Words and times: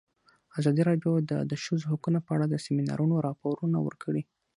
ازادي 0.59 0.81
راډیو 0.89 1.13
د 1.29 1.31
د 1.51 1.53
ښځو 1.63 1.85
حقونه 1.91 2.19
په 2.23 2.31
اړه 2.35 2.45
د 2.49 2.55
سیمینارونو 2.65 3.15
راپورونه 3.27 3.77
ورکړي. 3.85 4.21